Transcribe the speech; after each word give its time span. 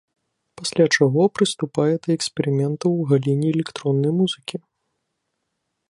Пасля 0.59 0.85
чаго 0.95 1.21
прыступае 1.39 1.93
да 2.07 2.13
эксперыментаў 2.17 2.89
у 3.03 3.07
галіне 3.13 3.47
электроннай 3.55 4.13
музыкі. 4.23 4.55